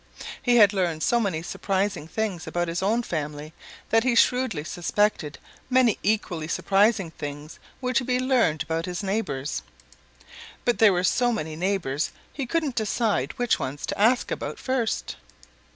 He 0.41 0.57
had 0.57 0.73
learned 0.73 1.03
so 1.03 1.19
many 1.19 1.43
surprising 1.43 2.07
things 2.07 2.47
about 2.47 2.67
his 2.67 2.81
own 2.81 3.03
family 3.03 3.53
that 3.91 4.03
he 4.03 4.15
shrewdly 4.15 4.63
suspected 4.63 5.37
many 5.69 5.99
equally 6.01 6.47
surprising 6.47 7.11
things 7.11 7.59
were 7.81 7.93
to 7.93 8.03
be 8.03 8.19
learned 8.19 8.63
about 8.63 8.87
his 8.87 9.03
neighbors. 9.03 9.61
But 10.65 10.79
there 10.79 10.91
were 10.93 11.03
so 11.03 11.31
many 11.31 11.55
neighbors 11.55 12.09
he 12.33 12.47
couldn't 12.47 12.73
decide 12.73 13.33
which 13.37 13.59
one 13.59 13.77
to 13.77 14.01
ask 14.01 14.31
about 14.31 14.57
first. 14.57 15.17